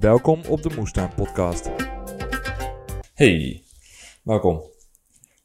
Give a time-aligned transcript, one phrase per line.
[0.00, 1.70] Welkom op de Moestuin Podcast.
[3.14, 3.62] Hey,
[4.22, 4.62] welkom.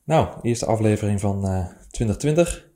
[0.03, 2.69] Nou, eerste aflevering van eh 2020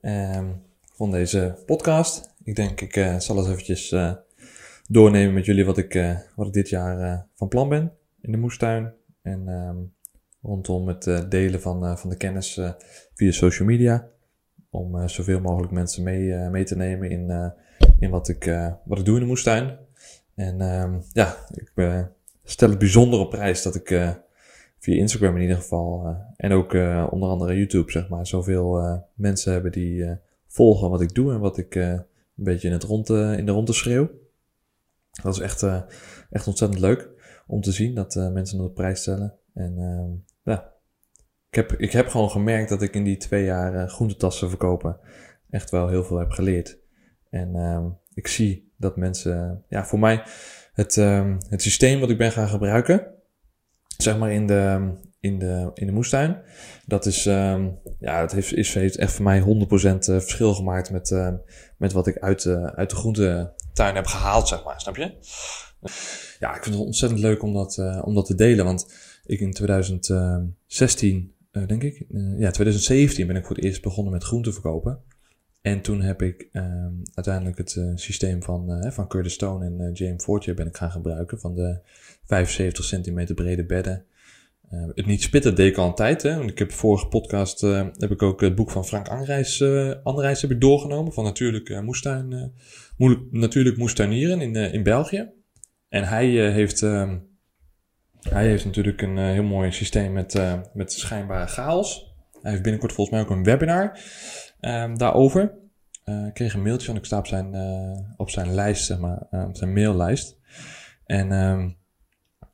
[0.00, 0.46] ehm,
[0.94, 2.34] van deze podcast.
[2.44, 4.12] Ik denk, ik eh, zal eens eventjes eh,
[4.88, 8.32] doornemen met jullie wat ik, eh, wat ik dit jaar eh, van plan ben in
[8.32, 8.92] de moestuin.
[9.22, 9.76] En ehm,
[10.42, 12.70] rondom het eh, delen van, eh, van de kennis eh,
[13.14, 14.08] via social media.
[14.70, 17.50] Om eh, zoveel mogelijk mensen mee, eh, mee te nemen in, eh,
[17.98, 19.86] in wat, ik, eh, wat ik doe in de moestuin.
[20.38, 22.02] En ehm, ja, ik eh,
[22.44, 24.10] stel het bijzonder op prijs dat ik eh,
[24.78, 26.72] via Instagram in ieder geval eh, en ook
[27.12, 31.58] onder andere YouTube zeg maar zoveel mensen hebben die volgen wat ik doe en wat
[31.58, 34.10] ik een beetje in, het rond, in de ronde schreeuw.
[35.22, 35.62] Dat is echt,
[36.30, 37.10] echt ontzettend leuk
[37.46, 39.34] om te zien dat mensen dat op prijs stellen.
[39.54, 40.10] En ehm,
[40.42, 40.72] ja,
[41.48, 45.00] ik heb, ik heb gewoon gemerkt dat ik in die twee jaar groentetassen verkopen
[45.50, 46.78] echt wel heel veel heb geleerd.
[47.30, 50.22] En ehm, ik zie dat mensen, ja, voor mij
[50.72, 53.06] het, ehm, het systeem wat ik ben gaan gebruiken,
[53.96, 56.40] zeg maar in de, in de, in de moestuin,
[56.86, 57.68] dat is, ehm,
[58.00, 61.36] ja, het heeft, is, heeft echt voor mij 100% eh, verschil gemaakt met, ehm,
[61.76, 65.12] met wat ik uit, de uit de groentetuin heb gehaald, zeg maar, snap je?
[66.38, 68.92] Ja, ik vind het ontzettend leuk om dat, eh, om dat te delen, want
[69.24, 74.12] ik in 2016, eh, denk ik, eh, ja, 2017 ben ik voor het eerst begonnen
[74.12, 75.00] met groente verkopen.
[75.68, 79.80] En toen heb ik ehm, uiteindelijk het eh, systeem van, eh, van Curtis Stone en
[79.80, 81.40] eh, James Fortier ben ik gaan gebruiken.
[81.40, 81.78] Van de
[82.24, 84.04] 75 centimeter brede bedden.
[84.94, 86.22] Het niet spitten deed al een tijd.
[86.22, 86.36] Hè?
[86.36, 87.60] Want ik heb vorige podcast
[87.96, 91.12] heb ik ook het boek van Frank Anreis, eh Anreis heb ik doorgenomen.
[91.12, 92.52] Van natuurlijk, moestuin,
[93.30, 95.30] natuurlijk moestuinieren in, in België.
[95.88, 96.82] En hij heeft...
[96.82, 97.18] ehm,
[98.20, 100.40] hij heeft natuurlijk een heel mooi systeem met,
[100.74, 102.14] met schijnbare chaos.
[102.42, 103.98] Hij heeft binnenkort volgens mij ook een webinar
[104.60, 105.66] ehm, daarover.
[106.08, 108.98] Eh, ik kreeg een mailtje van, ik sta op zijn, eh, op zijn lijst, zeg
[108.98, 110.36] maar, op zijn maillijst.
[111.04, 111.70] En ehm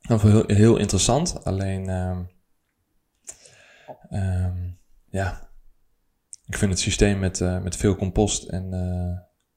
[0.01, 2.23] dat was heel, heel interessant, alleen, ehm,
[4.09, 4.69] ehm,
[5.09, 5.49] ja,
[6.45, 8.73] ik vind het systeem met, eh, met veel compost en,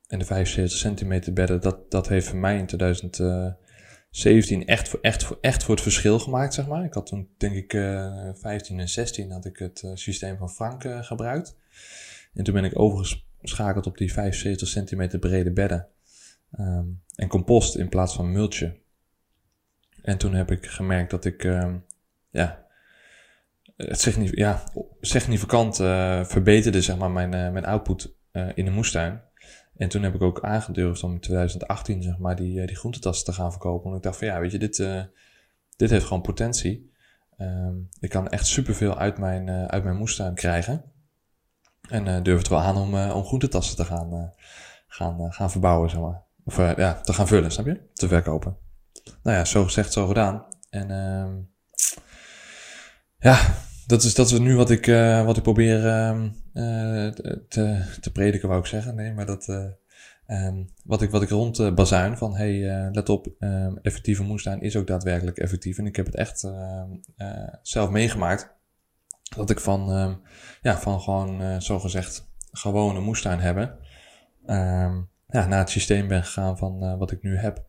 [0.07, 5.25] en de 75 centimeter bedden, dat, dat heeft voor mij in 2017 echt voor, echt,
[5.25, 6.85] voor, echt voor het verschil gemaakt, zeg maar.
[6.85, 10.85] Ik had toen, denk ik, eh 15 en 16 had ik het systeem van Frank
[11.01, 11.57] gebruikt.
[12.35, 15.89] En toen ben ik overgeschakeld op die 75 centimeter brede bedden.
[16.53, 18.77] Ehm, en compost in plaats van mulchen.
[20.03, 21.77] En toen heb ik gemerkt dat ik, ehm,
[22.31, 22.67] ja,
[23.77, 24.65] het ja,
[25.01, 29.21] significant eh, verbeterde, zeg maar, mijn, eh, mijn output eh, in de moestuin.
[29.77, 33.33] En toen heb ik ook aangedurfd om in 2018, zeg maar, die, die groentetassen te
[33.33, 33.85] gaan verkopen.
[33.85, 34.77] Want ik dacht van, ja, weet je, dit,
[35.77, 36.93] dit heeft gewoon potentie.
[37.37, 40.85] Ehm, ik kan echt superveel uit mijn, uit mijn moestuin krijgen.
[41.89, 44.45] En eh durf het wel aan om, eh, om groentetassen te gaan, eh,
[44.89, 46.23] gaan, gaan verbouwen, zeg maar.
[46.45, 47.81] Of ja, te gaan vullen, snap je?
[47.95, 48.57] Te verkopen.
[49.23, 50.47] Nou ja, zo gezegd, zo gedaan.
[50.71, 51.35] En ehm
[53.19, 53.41] ja,
[53.87, 54.87] dat is, dat is nu wat ik,
[55.25, 56.29] wat ik probeer ehm,
[56.59, 57.09] eh,
[57.49, 58.95] te, te prediken, wou ik zeggen.
[58.95, 59.65] Nee, maar dat, eh,
[60.27, 64.77] ehm, wat, ik, wat ik rond bazuin van, hey, let op, ehm, effectieve moestuin is
[64.77, 65.79] ook daadwerkelijk effectief.
[65.79, 66.47] En ik heb het echt
[67.63, 68.57] zelf meegemaakt.
[69.29, 70.15] Dat ik van, ehm,
[70.63, 73.79] ja, van gewoon, eh zo gezegd, gewoon een moestuin hebben.
[74.47, 75.01] ehm,
[75.31, 77.67] ja, naar het systeem ben gegaan van eh, wat ik nu heb.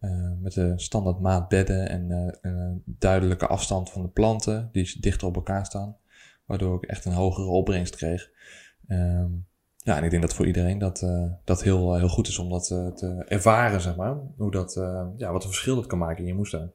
[0.00, 5.00] Eh, met de standaard maat bedden en eh, een duidelijke afstand van de planten die
[5.00, 5.96] dichter op elkaar staan.
[6.44, 8.30] Waardoor ik echt een hogere opbrengst kreeg.
[8.88, 9.30] Ehm,
[9.76, 11.06] ja, en ik denk dat voor iedereen dat,
[11.44, 14.16] dat heel, heel goed is om dat te ervaren, zeg maar.
[14.36, 14.74] Hoe dat,
[15.16, 16.72] ja, wat een verschil dat kan maken in je moestuin.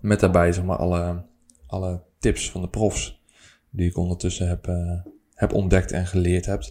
[0.00, 1.24] Met daarbij, zeg maar, alle,
[1.68, 3.22] alle tips van de profs
[3.70, 5.00] die ik ondertussen heb, eh,
[5.34, 6.62] heb ontdekt en geleerd heb.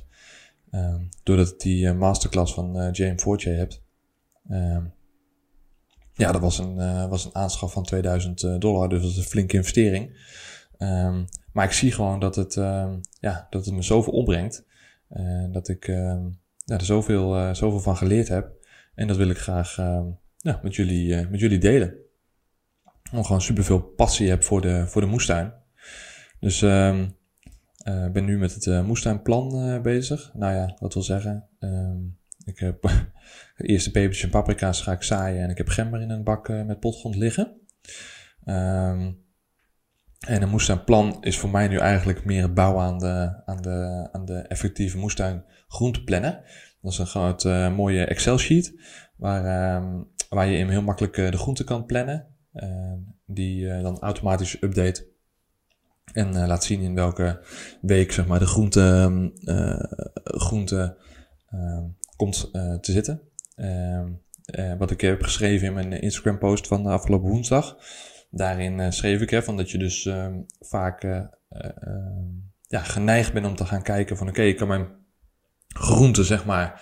[0.72, 3.84] Ehm, doordat ik die eh, masterclass van eh, James Fortier hebt.
[4.50, 4.84] Ehm,
[6.14, 6.76] ja, dat was een,
[7.10, 10.20] was een aanschaf van 2000 eh, dollar, dus dat is een flinke investering.
[10.78, 12.54] Ehm, maar ik zie gewoon dat het,
[13.20, 14.66] ja, dat het me zoveel opbrengt.
[15.52, 18.52] dat ik ja, er zoveel, zoveel van geleerd heb.
[18.96, 19.78] En dat wil ik graag
[20.62, 21.96] met, jullie, met jullie delen.
[23.12, 25.54] Gewoon superveel passie heb voor de, voor de moestuin.
[26.40, 27.06] Dus ehm
[27.88, 30.32] eh, ik ben nu met het eh, moestuinplan eh, bezig.
[30.34, 31.48] Nou ja, dat wil zeggen.
[31.60, 31.98] ehm,
[32.46, 32.82] ik heb
[33.58, 35.44] de eerste pepertjes en paprika's ga ik zaaien.
[35.44, 37.62] En ik heb gember in een bak met potgrond liggen.
[38.44, 39.12] Ehm,
[40.28, 44.10] en een moestuinplan is voor mij nu eigenlijk meer het bouwen aan de, aan de,
[44.12, 46.42] aan de effectieve moestuin groenteplannen.
[46.82, 47.44] Dat is een groot
[47.76, 48.82] mooie Excel sheet.
[49.18, 49.82] Waar,
[50.30, 52.37] waar je in heel makkelijk de groenten kan plannen.
[52.58, 55.08] Ehm, die eh, dan automatisch update
[56.14, 57.40] en eh, laat zien in welke
[57.82, 59.84] week zeg maar, de groente, ehm, eh,
[60.24, 60.98] groente
[61.50, 61.84] ehm,
[62.16, 62.52] komt
[62.82, 63.22] te zitten.
[64.78, 67.78] Wat ik heb geschreven in mijn Instagram post van de afgelopen woensdag.
[68.32, 70.10] Daarin schreef ik hè, van dat je dus
[70.60, 71.02] vaak
[72.68, 74.88] ja, geneigd bent om te gaan kijken van oké, ik kan mijn
[75.68, 76.82] groente zeg maar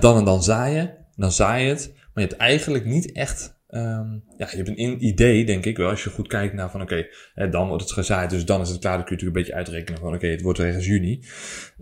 [0.00, 1.06] dan en dan zaaien.
[1.14, 5.06] Dan zaai je het, maar je hebt eigenlijk niet echt Um, ja, je hebt een
[5.06, 7.06] idee, denk ik wel, als je goed kijkt naar van oké,
[7.50, 8.96] dan wordt het gezaaid, dus dan is het klaar.
[8.96, 11.20] Dan kun je natuurlijk een beetje uitrekenen van oké, het wordt ergens juni.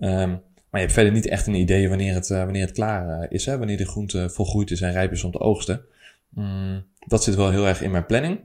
[0.00, 3.23] Um, maar je hebt verder niet echt een idee wanneer het, uh, wanneer het klaar
[3.23, 3.58] uh, is, hè?
[3.58, 5.85] wanneer de groente volgroeid is en rijp is om te oogsten.
[6.38, 8.41] Um, dat zit wel heel erg in mijn planning.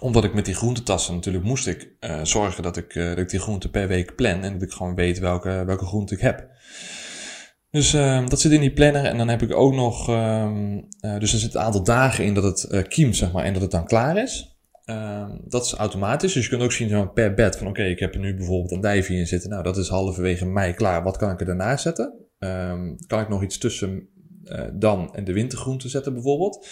[0.00, 3.40] Omdat ik met die groentetassen natuurlijk moest ik uh, zorgen dat ik, dat ik die
[3.40, 6.48] groente per week plan en dat ik gewoon weet welke, welke groente ik heb.
[7.70, 9.04] Dus uh, dat zit in die planner.
[9.04, 10.08] En dan heb ik ook nog.
[10.08, 13.44] Um, uh, dus er zit een aantal dagen in dat het uh, kiemt, zeg maar,
[13.44, 14.58] en dat het dan klaar is.
[14.84, 16.32] Uh, dat is automatisch.
[16.32, 18.70] Dus je kunt ook zien maar, per bed van oké, ik heb er nu bijvoorbeeld
[18.70, 19.50] een dijfje in zitten.
[19.50, 21.02] Nou, dat is halverwege mei klaar.
[21.02, 22.14] Wat kan ik er daarna zetten?
[23.06, 24.08] Kan ik nog iets tussen
[24.44, 26.68] uh, dan en de wintergroente zetten bijvoorbeeld?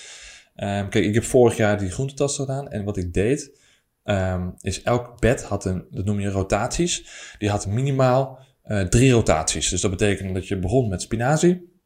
[0.55, 2.69] Kijk, ik heb vorig jaar die groentetas gedaan.
[2.69, 3.61] En wat ik deed,
[4.61, 7.09] is elk bed had een, dat noem je rotaties.
[7.39, 9.71] Die had minimaal uh, drie rotaties.
[9.71, 11.77] Dus dat betekent dat je begon met spinazie.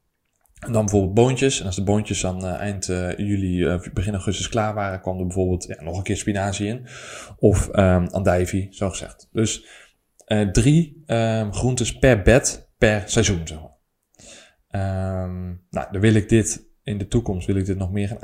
[0.58, 1.60] En dan bijvoorbeeld boontjes.
[1.60, 5.26] En als de boontjes dan uh, eind uh, juli, begin augustus klaar waren, kwam er
[5.26, 6.86] bijvoorbeeld ja, nog een keer spinazie in.
[7.38, 9.28] Of um, andijvie, zo gezegd.
[9.32, 9.66] Dus
[10.52, 13.70] drie um, groentes per bed per seizoen, maar.
[14.70, 18.20] Um, nou, dan wil ik dit in de toekomst wil ik dit nog meer gaan.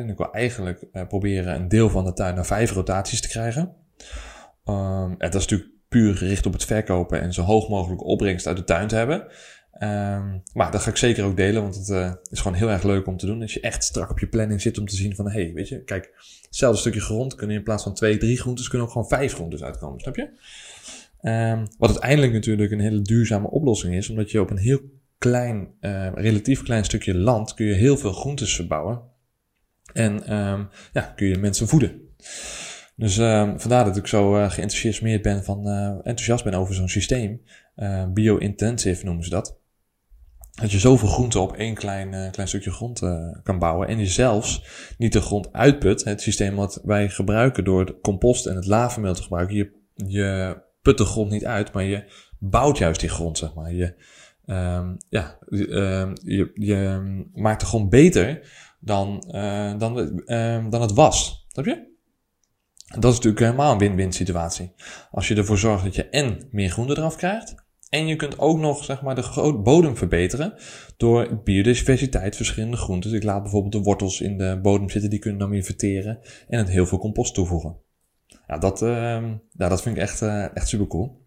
[0.00, 3.76] En ik wil eigenlijk proberen een deel van de tuin naar vijf rotaties te krijgen.
[4.64, 8.56] Um, dat is natuurlijk puur gericht op het verkopen en zo hoog mogelijk opbrengst uit
[8.56, 9.26] de tuin te hebben.
[9.82, 12.82] Um, maar dat ga ik zeker ook delen, want het uh, is gewoon heel erg
[12.82, 13.42] leuk om te doen.
[13.42, 15.68] Als je echt strak op je planning zit om te zien van, hé, hey, weet
[15.68, 16.12] je, kijk,
[16.46, 19.62] hetzelfde stukje grond kunnen in plaats van twee, drie groentes, kunnen ook gewoon vijf groentes
[19.62, 20.28] uitkomen, snap je?
[21.22, 24.80] Um, wat uiteindelijk natuurlijk een hele duurzame oplossing is, omdat je op een heel
[25.18, 29.02] klein, uh, relatief klein stukje land kun je heel veel groentes verbouwen.
[29.92, 30.22] En
[30.92, 32.00] ja, kun je mensen voeden.
[32.98, 36.88] Dus uh, vandaar dat ik zo uh, geïnteresseerd ben van, uh, enthousiast ben over zo'n
[36.88, 37.42] systeem.
[38.14, 39.58] Bio-intensive noemen ze dat.
[40.50, 43.00] Dat je zoveel groenten op één klein, klein stukje grond
[43.42, 43.88] kan bouwen.
[43.88, 44.64] En je zelfs
[44.98, 46.04] niet de grond uitput.
[46.04, 49.56] Het systeem wat wij gebruiken door het compost en het lavenmeel te gebruiken.
[49.56, 53.72] Je, je put de grond niet uit, maar je bouwt juist die grond, zeg maar.
[53.72, 53.94] Je,
[54.46, 57.00] um, ja, um, je, je
[57.34, 58.48] maakt de grond beter
[58.80, 59.24] dan,
[59.78, 60.22] dan,
[60.70, 61.46] dan het was.
[61.48, 61.96] Snap je?
[62.88, 64.72] Dat is natuurlijk helemaal een win-win situatie.
[65.10, 67.54] Als je ervoor zorgt dat je en meer groente eraf krijgt.
[67.88, 70.54] En je kunt ook nog zeg maar, de bodem verbeteren
[70.96, 73.14] door biodiversiteit, verschillende groenten.
[73.14, 76.18] Ik laat bijvoorbeeld de wortels in de bodem zitten, die kunnen dan weer verteren
[76.48, 77.76] en het heel veel compost toevoegen.
[78.46, 81.26] Ja, dat, uh, ja, dat vind ik echt, uh, echt super cool.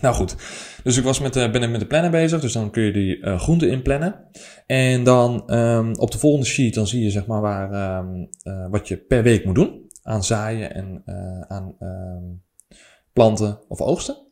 [0.00, 0.36] Nou goed,
[0.82, 3.16] dus ik was met, uh, ben met de planner bezig, dus dan kun je die
[3.16, 4.28] uh, groenten inplannen.
[4.66, 8.28] En dan um, op de volgende sheet dan zie je zeg maar waar, um,
[8.70, 12.78] wat je per week moet doen aan zaaien en uh, aan uh,
[13.12, 14.24] planten of oogsten.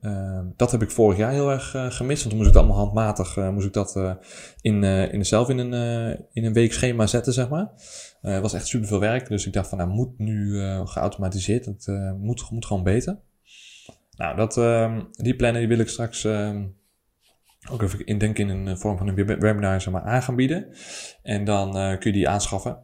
[0.00, 2.56] Uh, dat heb ik vorig jaar heel erg uh, gemist, want toen moest ik het
[2.56, 4.18] allemaal handmatig, uh, moest ik dat
[4.60, 5.72] in, in zelf in een,
[6.32, 7.70] in een weekschema zetten, zeg maar.
[8.20, 11.86] Het was echt super veel werk, dus ik dacht van, nou, moet nu geautomatiseerd, het
[12.18, 13.18] moet, moet gewoon beter.
[14.16, 16.66] Nou, dat, ehm, die plannen die wil ik straks ehm,
[17.70, 20.66] ook even indenken in een vorm van een webinar zeg maar, aan gaan bieden.
[21.22, 22.78] En dan kun je die aanschaffen.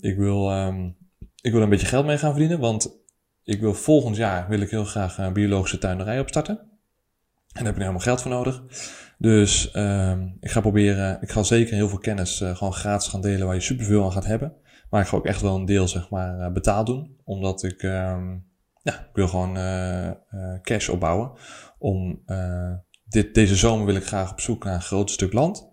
[0.00, 0.50] ik wil
[1.40, 2.98] ik wil een beetje geld mee gaan verdienen, want
[3.44, 6.58] ik wil volgend jaar wil ik heel graag een biologische tuinderij opstarten.
[6.58, 8.62] En daar heb ik helemaal geld voor nodig.
[9.18, 13.20] Dus uh, ik ga proberen, ik ga zeker heel veel kennis uh, gewoon gratis gaan
[13.20, 14.52] delen waar je superveel aan gaat hebben.
[14.90, 17.16] Maar ik ga ook echt wel een deel zeg maar uh, betaald doen.
[17.24, 17.90] Omdat ik, uh,
[18.82, 20.10] ja, ik wil gewoon uh,
[20.62, 21.32] cash opbouwen.
[21.78, 22.24] Om
[23.04, 25.68] dit, deze zomer wil ik graag op zoek naar een groot stuk land.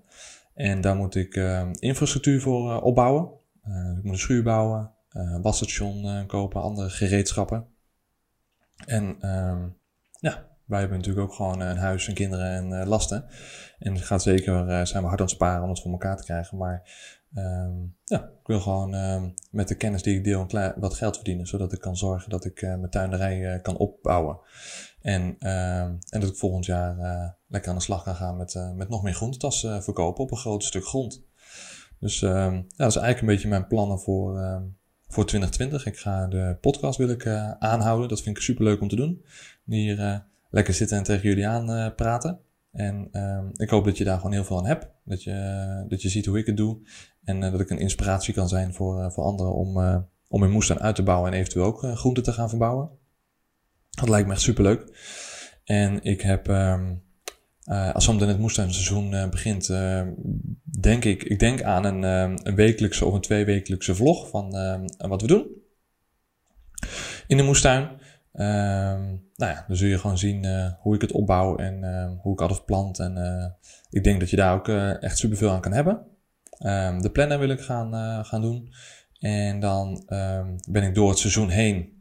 [0.54, 3.30] En daar moet ik ehm, infrastructuur voor opbouwen.
[3.98, 7.68] ik moet een schuur bouwen, uh, wasstation uh, kopen, andere gereedschappen.
[8.86, 9.64] En uh,
[10.20, 13.26] ja, wij hebben natuurlijk ook gewoon een huis en kinderen en lasten.
[13.80, 16.24] En het gaat zeker, zijn we hard aan het sparen om het voor elkaar te
[16.24, 16.58] krijgen.
[16.58, 16.90] Maar
[17.36, 21.48] um, ja, ik wil gewoon um, met de kennis die ik deel wat geld verdienen.
[21.48, 24.40] Zodat ik kan zorgen dat ik mijn tuinderij kan opbouwen.
[25.02, 26.96] En, en dat ik volgend jaar
[27.48, 30.64] lekker aan de slag kan gaan met, met nog meer groentetassen verkopen op een groot
[30.64, 31.26] stuk grond.
[32.00, 34.40] Dus ja, dat is eigenlijk een beetje mijn plannen voor,
[35.08, 35.86] voor 2020.
[35.86, 38.10] Ik ga de podcast wil ik, uh, aanhouden.
[38.10, 39.26] Dat vind ik super leuk om te doen.
[39.66, 40.18] Hier uh,
[40.50, 42.40] lekker zitten en tegen jullie aan praten.
[42.72, 43.10] En
[43.54, 44.88] ik hoop dat je daar gewoon heel veel aan hebt.
[45.04, 46.78] Dat je, dat je ziet hoe ik het doe.
[47.24, 49.78] En dat ik een inspiratie kan zijn voor, voor anderen om,
[50.28, 52.90] om hun moestuin uit te bouwen en eventueel ook groenten te gaan verbouwen.
[53.90, 54.86] Dat lijkt me echt super leuk.
[55.64, 57.04] En ik heb um,
[57.68, 60.02] Uh, als zometeen het moestuinseizoen uh, begint, uh,
[60.80, 62.04] denk ik, ik denk aan een,
[62.48, 64.52] een wekelijkse of een tweewekelijkse vlog van
[64.98, 65.48] wat we doen
[67.28, 67.90] in de moestuin.
[68.34, 69.06] Ehm,
[69.36, 70.46] nou ja, dan zul je gewoon zien
[70.80, 73.00] hoe ik het opbouw en ehm, hoe ik alles plant.
[73.00, 73.56] En
[73.90, 74.68] ik denk dat je daar ook
[75.02, 76.06] echt superveel aan kan hebben.
[76.66, 78.74] Um, de planner wil ik gaan, gaan doen.
[79.20, 80.04] En dan
[80.70, 81.97] ben ik door het seizoen heen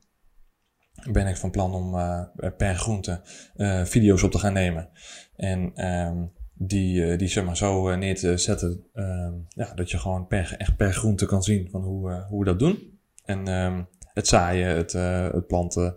[1.12, 2.22] ben ik van plan om uh,
[2.56, 3.20] per groente
[3.56, 4.88] uh, video's op te gaan nemen.
[5.36, 9.98] En um, die, uh, die zeg maar zo neer te zetten, um, ja, dat je
[9.98, 12.98] gewoon per, echt per groente kan zien van hoe, hoe we dat doen.
[13.24, 14.92] En um, het zaaien, het,
[15.32, 15.94] het planten,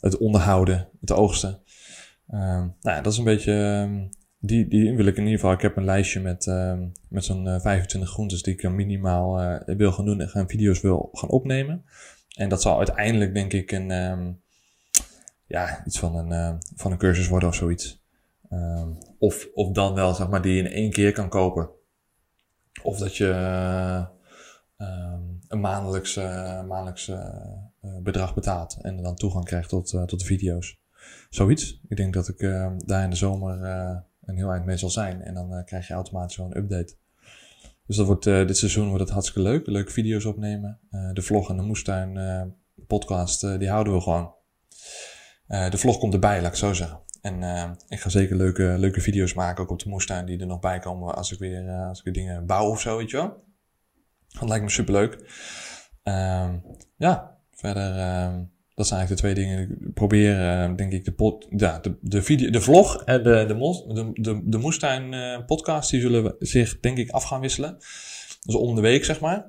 [0.00, 1.58] het onderhouden, het oogsten.
[2.26, 5.52] nou ja, dat is een beetje, die, die wil ik in ieder geval.
[5.54, 6.46] Ik heb een lijstje met,
[7.08, 11.28] met zo'n 25 groentes die ik minimaal wil gaan doen en gaan video's wil gaan
[11.28, 11.84] opnemen.
[12.36, 14.42] En dat zal uiteindelijk, denk ik, een, um,
[15.46, 18.02] ja, iets van een, uh, van een cursus worden of zoiets.
[18.50, 21.70] Um, of, of dan wel, zeg maar, die je in één keer kan kopen.
[22.82, 24.06] Of dat je uh,
[24.76, 27.12] um, een maandelijks, uh, maandelijks
[28.02, 30.78] bedrag betaalt en dan toegang krijgt tot, tot de video's.
[31.30, 31.80] Zoiets.
[31.88, 32.38] Ik denk dat ik
[32.86, 33.64] daar in de zomer
[34.20, 35.22] een heel eind mee zal zijn.
[35.22, 36.96] En dan krijg je automatisch wel een update.
[37.90, 39.66] Dus dat wordt, uh, dit seizoen wordt het hartstikke leuk.
[39.66, 40.80] Leuke video's opnemen.
[40.90, 42.42] Uh, de vlog en de moestuin uh,
[42.86, 44.34] podcast, die houden we gewoon.
[45.46, 47.00] de vlog komt erbij, laat ik zo zeggen.
[47.20, 47.42] En
[47.88, 50.78] ik ga zeker leuke, leuke video's maken, ook op de moestuin, die er nog bij
[50.78, 53.44] komen als ik weer, als ik weer dingen bouw of zo, weet je wel.
[54.28, 55.18] Dat lijkt me super leuk.
[56.02, 56.58] Ehm,
[56.96, 58.44] ja, verder ehm,
[58.80, 59.86] dat zijn eigenlijk de twee dingen.
[59.86, 64.10] Ik probeer, uh, denk ik, de, pod, ja, de, de, video, de vlog en de,
[64.12, 67.76] de, de, moestuin uh, podcast, die zullen zich, denk ik, af gaan wisselen.
[68.42, 69.46] Dus om de week, zeg maar.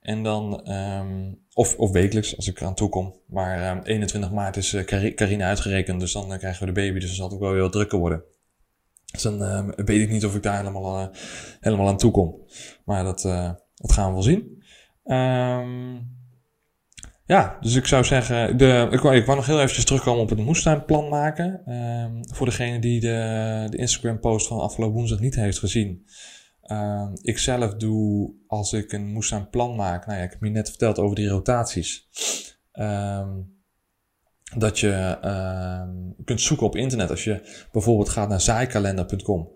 [0.00, 3.14] En dan, um, of, of wekelijks, als ik eraan toe kom.
[3.26, 6.98] Maar um, 21 maart is uh, uitgerekend, dus dan krijgen we de baby.
[6.98, 8.22] Dus dan zal het ook wel heel drukker worden.
[9.12, 11.10] Dus dan weet ik niet of ik daar helemaal,
[11.60, 12.40] helemaal aan toe kom.
[12.84, 13.22] Maar dat,
[13.74, 14.64] dat gaan we wel zien.
[15.04, 16.15] Um,
[17.26, 21.08] ja, dus ik zou zeggen, de, ik, wou, nog heel eventjes terugkomen op het moestuinplan
[21.08, 21.72] maken.
[21.72, 26.06] Um, voor degene die de, de Instagram post van afgelopen woensdag niet heeft gezien.
[26.72, 30.68] Um, ik zelf doe, als ik een moestuinplan maak, nou ja, ik heb je net
[30.68, 32.08] verteld over die rotaties.
[32.72, 33.54] Um,
[34.56, 35.18] dat je
[36.24, 37.10] kunt zoeken op internet.
[37.10, 39.50] Als je bijvoorbeeld gaat naar zaaikalender.com.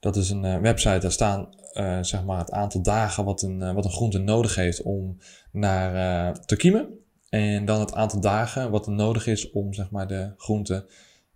[0.00, 3.60] Dat is een uh, website, daar staan uh, zeg maar het aantal dagen wat een,
[3.60, 5.18] uh, wat een groente nodig heeft om
[5.52, 7.05] naar te kiemen.
[7.36, 10.86] En dan het aantal dagen wat er nodig is om zeg maar, de groente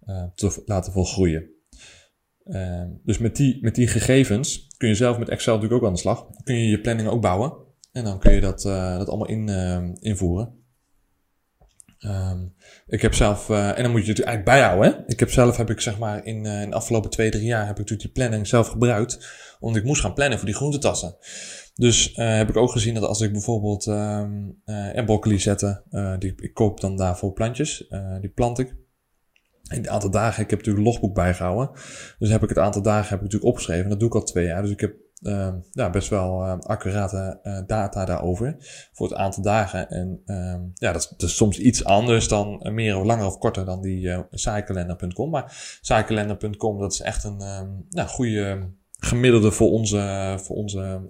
[0.09, 1.51] uh, te laten volgroeien.
[2.45, 5.95] Uh, dus met die, met die gegevens kun je zelf met Excel natuurlijk ook aan
[5.95, 6.27] de slag.
[6.45, 7.53] Kun je je planning ook bouwen.
[7.93, 9.49] En dan kun je dat, uh, dat allemaal in,
[10.01, 10.60] invoeren.
[12.07, 12.55] Um,
[12.87, 14.93] ik heb zelf, en dan moet je het eigenlijk bijhouden.
[14.93, 14.99] Hè?
[15.07, 17.71] Ik heb zelf, heb ik zeg maar in, in de afgelopen twee, drie jaar, heb
[17.71, 19.39] ik natuurlijk die planning zelf gebruikt.
[19.61, 21.17] Omdat ik moest gaan plannen voor die groentetassen.
[21.75, 25.83] Dus uh, heb ik ook gezien dat als ik bijvoorbeeld um, uh, broccoli zette,
[26.19, 27.89] die, ik koop dan daarvoor plantjes,
[28.21, 28.79] die plant ik.
[29.71, 31.71] In het aantal dagen, ik heb natuurlijk logboek bijgehouden.
[32.19, 33.91] Dus heb ik het aantal dagen heb ik natuurlijk opgeschreven.
[33.91, 34.63] Dat doe ik al twee jaar.
[34.63, 38.57] Dus ik heb uh, ja, best wel uh, accurate uh, data daarover
[38.93, 39.91] voor het aantal dagen.
[39.91, 43.81] En uh, ja, dat is, soms iets anders dan meer of langer of korter dan
[43.81, 45.31] die uh.
[45.31, 51.01] Maar saaikalender.com, dat is echt een goede gemiddelde voor onze, voor onze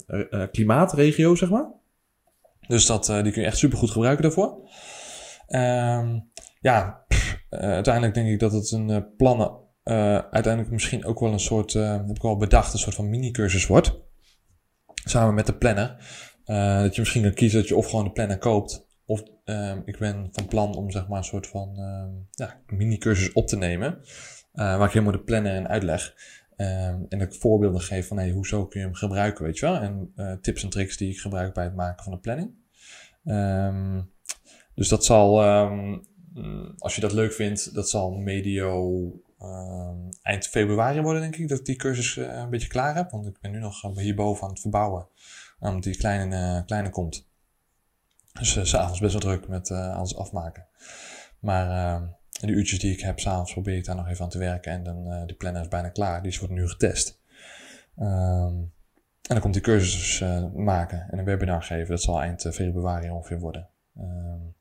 [0.53, 1.73] klimaatregio, zeg maar.
[2.67, 4.69] Dus dat, die kun je echt super goed gebruiken daarvoor.
[5.49, 7.05] Um, ja,
[7.51, 12.23] uiteindelijk denk ik dat het een plannen, uiteindelijk misschien ook wel een soort, heb ik
[12.23, 13.99] wel bedacht, een soort van mini-cursus wordt.
[15.05, 15.97] Samen met de planner.
[16.83, 18.89] dat je misschien kan kiezen dat je of gewoon de planner koopt.
[19.05, 21.75] Of ehm, ik ben van plan om zeg maar een soort van
[22.31, 24.01] ja, mini-cursus op te nemen.
[24.53, 26.15] waar ik helemaal de planner en uitleg.
[26.61, 29.77] Um, en ik voorbeelden geef van hey, hoezo kun je hem gebruiken, weet je wel.
[29.77, 32.55] En uh, tips en tricks die ik gebruik bij het maken van de planning.
[33.25, 34.13] Um,
[34.75, 36.07] dus dat zal, um,
[36.79, 39.03] als je dat leuk vindt, dat zal medio
[40.23, 43.11] eind februari worden, denk ik, dat ik die cursus uh, een beetje klaar heb.
[43.11, 45.09] Want ik ben nu nog uh, hierboven aan het verbouwen,
[45.59, 47.29] omdat die kleine, kleine komt.
[48.33, 50.67] Dus s s'avonds best wel druk met alles afmaken.
[51.39, 54.73] Maar de uurtjes die ik heb, s'avonds probeer ik daar nog even aan te werken.
[54.73, 56.23] En dan, die planner is bijna klaar.
[56.23, 57.21] Die wordt nu getest.
[57.97, 58.73] Um,
[59.31, 61.89] en dan komt die cursus uh, maken en een webinar geven.
[61.89, 63.69] Dat zal eind eh, februari ongeveer worden.
[63.99, 64.55] Um,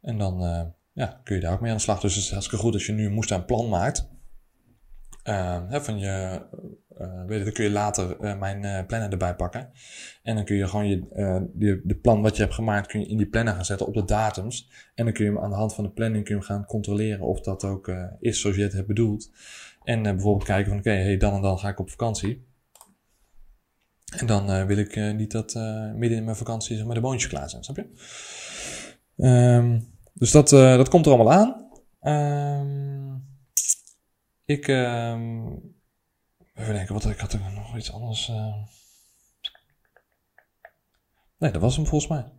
[0.00, 0.62] en dan uh,
[1.06, 2.00] kun je daar ook mee aan de slag.
[2.00, 4.08] Dus het is hartstikke goed als je nu een aan plan maakt.
[5.24, 6.42] Uh, hè, van je,
[6.98, 9.70] uh, weet je, dan kun je later uh, mijn planner erbij pakken.
[10.22, 10.98] En dan kun je gewoon je,
[11.54, 13.94] de, de plan wat je hebt gemaakt, kun je in die planner gaan zetten op
[13.94, 14.70] de datums.
[14.94, 16.64] En dan kun je hem aan de hand van de planning kun je hem gaan
[16.64, 19.30] controleren of dat ook is zoals je het hebt bedoeld.
[19.84, 22.48] En bijvoorbeeld kijken van oké, hey, dan en dan ga ik op vakantie.
[24.16, 25.54] En dan wil ik niet dat
[25.94, 27.86] midden in mijn vakantie zeg maar, de boontjes klaar zijn, snap je?
[29.16, 29.80] Ehm,
[30.14, 31.68] dus dat, dat komt er allemaal aan.
[32.00, 33.16] Ehm,
[34.44, 34.66] ik...
[34.68, 35.78] Um,
[36.54, 38.32] even denken, wat, ik had er nog iets anders...
[41.38, 42.32] Nee, dat was hem volgens mij.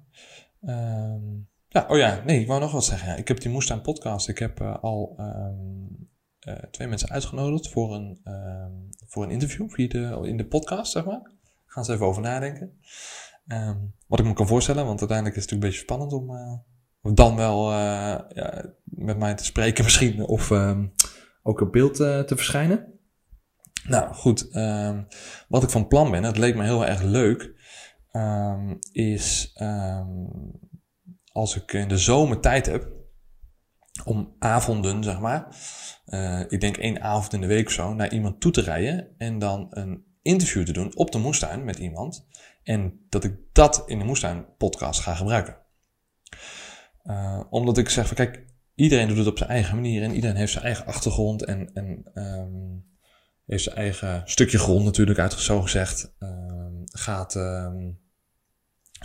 [0.62, 1.24] Ehm,
[1.68, 3.18] ja, oh ja, nee, ik wou nog wat zeggen.
[3.18, 4.28] Ik heb die Moestuin podcast.
[4.28, 5.20] Ik heb uh, al
[6.72, 8.22] twee mensen uitgenodigd voor een,
[9.08, 9.80] voor een interview
[10.26, 11.32] in de podcast, zeg maar.
[11.66, 12.80] Gaan ze even over nadenken.
[14.08, 16.36] wat ik me kan voorstellen, want uiteindelijk is het natuurlijk een beetje spannend om
[17.02, 20.22] dan wel ja, met mij te spreken misschien.
[20.22, 20.52] Of
[21.44, 23.00] ook op beeld te verschijnen.
[23.84, 24.50] Nou goed,
[25.48, 27.54] wat ik van plan ben, het leek me heel erg leuk
[28.12, 29.54] um, is
[31.32, 32.92] als ik in de zomer tijd heb,
[34.06, 35.56] om avonden, zeg maar,
[36.06, 39.08] uh, ik denk één avond in de week of zo, naar iemand toe te rijden
[39.18, 42.28] en dan een interview te doen op de moestuin met iemand.
[42.64, 45.61] En dat ik dat in de moestuin podcast ga gebruiken.
[47.06, 50.36] Uh, omdat ik zeg van kijk, iedereen doet het op zijn eigen manier en iedereen
[50.36, 52.86] heeft zijn eigen achtergrond en, en um,
[53.46, 56.14] heeft zijn eigen stukje grond natuurlijk, uit gezegd.
[56.86, 57.36] gaat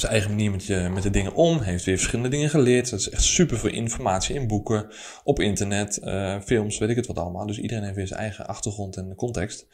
[0.01, 1.61] zijn eigen manier met, je, met de dingen om.
[1.61, 2.91] Heeft weer verschillende dingen geleerd.
[2.91, 4.89] Dat is echt super veel informatie in boeken,
[5.25, 7.47] op internet, uh, films, weet ik het wat allemaal.
[7.47, 9.67] Dus iedereen heeft weer zijn eigen achtergrond en context.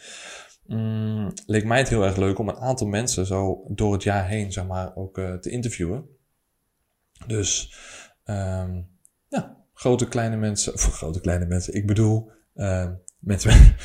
[0.66, 4.28] Mm, leek mij het heel erg leuk om een aantal mensen zo door het jaar
[4.28, 6.04] heen, zeg maar, ook uh, te interviewen.
[7.26, 7.74] Dus,
[8.24, 8.88] um,
[9.28, 12.86] ja, grote, kleine mensen, of grote, kleine mensen, ik bedoel, uh,
[13.22, 13.50] Mensen,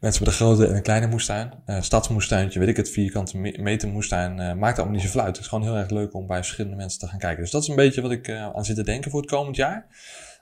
[0.00, 1.52] mensen met een grote en een kleine moestuin.
[1.66, 4.38] Uh, stadsmoestuintje, weet ik het, vierkante meter moestuin.
[4.38, 5.28] Uh, maakt allemaal niet zo fluit.
[5.28, 7.42] Het is gewoon heel erg leuk om bij verschillende mensen te gaan kijken.
[7.42, 9.56] Dus dat is een beetje wat ik uh, aan zit te denken voor het komend
[9.56, 9.86] jaar.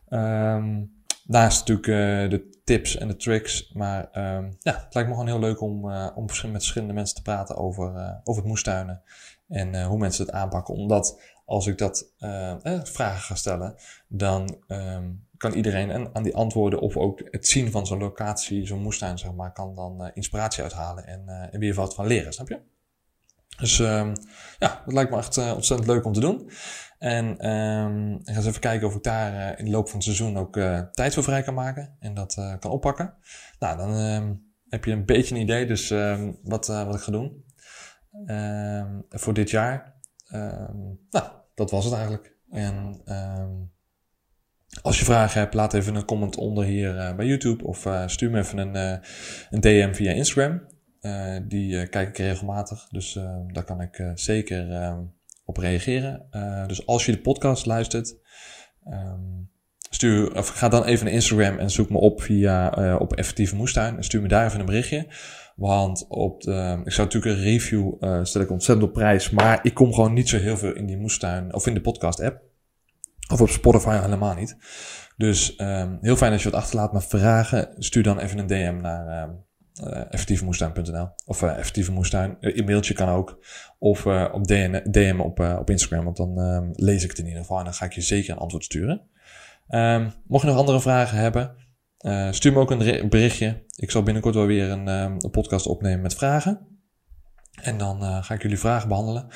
[0.08, 0.92] Um,
[1.24, 3.72] naast natuurlijk de tips en de tricks.
[3.72, 7.56] Maar ja, het lijkt me gewoon heel leuk om, om met verschillende mensen te praten
[7.56, 9.02] over, over het moestuinen.
[9.48, 10.74] En hoe mensen het aanpakken.
[10.74, 12.12] Omdat als ik dat
[12.82, 13.74] vragen ga stellen,
[14.08, 18.82] dan um, kan iedereen aan die antwoorden of ook het zien van zo'n locatie, zo'n
[18.82, 22.48] moestuin, zeg maar, kan dan uh, inspiratie uithalen en, uh, weer wat van leren, snap
[22.48, 22.60] je?
[23.56, 24.12] Dus um,
[24.58, 26.50] ja, dat lijkt me echt ontzettend leuk om te doen.
[26.98, 30.04] En um, ik ga eens even kijken of ik daar in de loop van het
[30.04, 30.52] seizoen ook
[30.92, 33.14] tijd voor vrij kan maken en dat kan oppakken.
[33.58, 33.90] Nou, dan
[34.68, 35.88] heb je een beetje een idee dus
[36.42, 37.44] wat, wat ik ga doen
[39.08, 39.94] voor dit jaar.
[41.10, 42.36] nou, dat was het eigenlijk.
[42.50, 43.02] En
[44.82, 48.02] als je vragen hebt, laat even een comment onder hier uh, bij YouTube of uh,
[48.06, 49.06] stuur me even een, uh,
[49.50, 50.62] een DM via Instagram.
[51.48, 53.18] die kijk ik regelmatig, dus
[53.52, 54.94] daar kan ik zeker
[55.44, 56.26] op reageren.
[56.66, 58.16] dus als je de podcast luistert,
[59.90, 63.96] stuur, of ga dan even naar Instagram en zoek me op via op Effectieve Moestuin
[63.96, 65.06] en stuur me daar even een berichtje.
[65.60, 67.92] Want op de, ik zou natuurlijk een review
[68.22, 70.96] stel ik ontzettend op prijs, maar ik kom gewoon niet zo heel veel in die
[70.96, 72.40] moestuin of in de podcast app.
[73.32, 74.56] Of op Spotify helemaal niet.
[75.16, 77.74] Dus um, heel fijn als je wat achterlaat met vragen.
[77.78, 79.44] Stuur dan even een DM naar um,
[79.84, 82.36] uh, effectievemoestuin.nl of uh, effectieve moestuin.
[82.40, 83.38] Uh, e-mailtje kan ook.
[83.78, 87.26] Of uh, op DM, DM op, op Instagram, want dan um, lees ik het in
[87.26, 87.58] ieder geval.
[87.58, 89.00] En dan ga ik je zeker een antwoord sturen.
[90.26, 91.54] mocht je nog andere vragen hebben,
[92.30, 93.64] stuur me ook een berichtje.
[93.76, 96.66] Ik zal binnenkort wel weer een, een podcast opnemen met vragen.
[97.62, 99.28] En dan ga ik jullie vragen behandelen.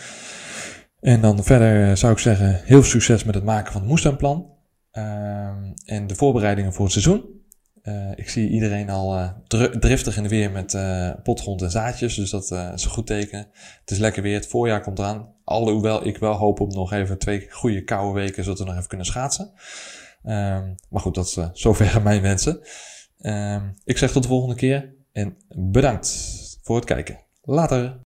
[1.04, 4.52] En dan verder eh, zou ik zeggen, heel succes met het maken van het moestuinplan.
[4.92, 5.04] Uh,
[5.84, 7.32] en de voorbereidingen voor het seizoen.
[8.14, 9.32] Ik zie iedereen al
[9.78, 10.78] driftig in de weer met
[11.22, 12.42] potgrond en zaadjes, dus dat
[12.74, 13.38] is een goed teken.
[13.80, 15.28] Het is lekker weer, het voorjaar komt eraan.
[15.44, 18.88] Alhoewel ik wel hoop op nog even twee goede koude weken, zodat we nog even
[18.88, 19.52] kunnen schaatsen.
[20.24, 22.60] Ehm, maar goed, dat is zover mijn wensen.
[23.18, 26.08] Ehm, ik zeg tot de volgende keer en bedankt
[26.62, 27.20] voor het kijken.
[27.42, 28.04] Later!